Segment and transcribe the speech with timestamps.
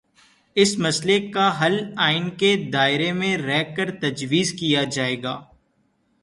[0.55, 5.39] اس مسئلے کا حل آئین کے دائرے میں رہ کرتجویز کیا جائے گا۔